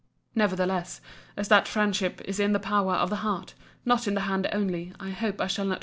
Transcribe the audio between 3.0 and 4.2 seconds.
the heart, not of